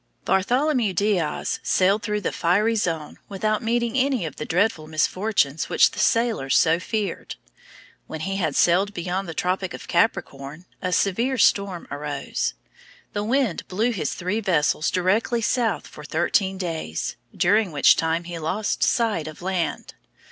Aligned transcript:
Bartholomew 0.25 0.93
Diaz 0.93 1.59
sailed 1.61 2.01
through 2.01 2.21
the 2.21 2.31
fiery 2.31 2.75
zone 2.75 3.19
without 3.29 3.61
meeting 3.61 3.95
any 3.95 4.25
of 4.25 4.37
the 4.37 4.45
dreadful 4.47 4.87
misfortunes 4.87 5.69
which 5.69 5.91
the 5.91 5.99
sailors 5.99 6.57
so 6.57 6.79
feared. 6.79 7.35
When 8.07 8.21
he 8.21 8.37
had 8.37 8.55
sailed 8.55 8.95
beyond 8.95 9.29
the 9.29 9.35
tropic 9.35 9.75
of 9.75 9.87
Capricorn, 9.87 10.65
a 10.81 10.91
severe 10.91 11.37
storm 11.37 11.87
arose. 11.91 12.55
The 13.13 13.23
wind 13.23 13.67
blew 13.67 13.91
his 13.91 14.15
three 14.15 14.39
vessels 14.39 14.89
directly 14.89 15.39
south 15.39 15.85
for 15.85 16.03
thirteen 16.03 16.57
days, 16.57 17.15
during 17.37 17.71
which 17.71 17.95
time 17.95 18.23
he 18.23 18.39
lost 18.39 18.81
sight 18.81 19.27
of 19.27 19.43
land. 19.43 19.93